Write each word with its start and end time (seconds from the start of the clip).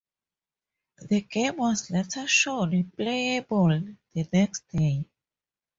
The 0.97 1.21
game 1.21 1.57
was 1.57 1.91
later 1.91 2.25
shown 2.27 2.91
playable 2.97 3.67
the 4.13 4.27
next 4.33 4.67
day. 4.69 5.05